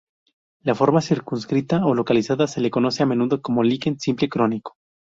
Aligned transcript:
La 0.63 0.73
forma 0.73 0.99
circunscrita 0.99 1.85
o 1.85 1.93
localizada 1.93 2.47
se 2.47 2.59
le 2.59 2.71
conoce 2.71 3.03
a 3.03 3.05
menudo 3.05 3.39
como 3.43 3.61
liquen 3.61 3.99
simple 3.99 4.29
crónico. 4.29 4.77